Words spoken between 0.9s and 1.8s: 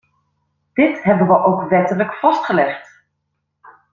hebben we ook